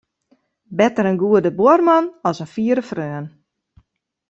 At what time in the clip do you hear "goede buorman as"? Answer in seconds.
1.23-2.37